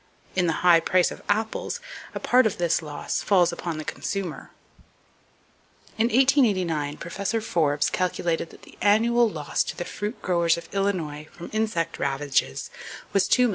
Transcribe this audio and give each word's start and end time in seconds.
In 0.35 0.47
the 0.47 0.65
high 0.65 0.79
price 0.79 1.11
of 1.11 1.21
apples, 1.29 1.79
a 2.15 2.19
part 2.19 2.47
of 2.47 2.57
this 2.57 2.81
loss 2.81 3.21
falls 3.21 3.51
upon 3.53 3.77
the 3.77 3.85
consumer. 3.85 4.49
In 5.95 6.05
1889 6.05 6.97
Professor 6.97 7.39
Forbes 7.39 7.91
calculated 7.91 8.49
that 8.49 8.63
the 8.63 8.79
annual 8.81 9.29
loss 9.29 9.63
to 9.65 9.77
the 9.77 9.85
fruit 9.85 10.19
growers 10.23 10.57
of 10.57 10.73
Illinois 10.73 11.27
from 11.33 11.51
insect 11.53 11.99
ravages 11.99 12.71
was 13.13 13.29
$2,375,000. 13.29 13.49